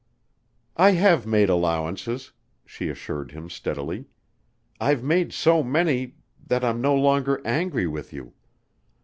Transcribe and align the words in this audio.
"I 0.77 0.93
have 0.93 1.27
made 1.27 1.47
allowances," 1.47 2.31
she 2.65 2.89
assured 2.89 3.29
him 3.33 3.51
steadily. 3.51 4.05
"I've 4.79 5.03
made 5.03 5.31
so 5.31 5.61
many 5.61 6.15
that 6.47 6.63
I'm 6.63 6.81
no 6.81 6.95
longer 6.95 7.39
angry 7.45 7.85
with 7.85 8.11
you. 8.11 8.33